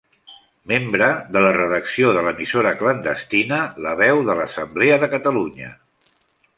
Membre 0.69 1.09
de 1.35 1.43
la 1.47 1.51
redacció 1.57 2.15
de 2.17 2.25
l'emissora 2.29 2.73
clandestina 2.81 3.63
La 3.87 3.95
veu 4.03 4.27
de 4.31 4.41
l'Assemblea 4.43 5.03
de 5.07 5.15
Catalunya. 5.17 5.75